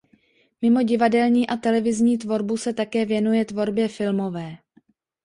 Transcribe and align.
Mimo 0.61 0.81
divadelní 0.83 1.47
a 1.49 1.57
televizní 1.57 2.17
tvorbu 2.17 2.57
se 2.57 2.73
také 2.73 3.05
věnuje 3.05 3.45
tvorbě 3.45 3.87
filmové. 3.87 4.57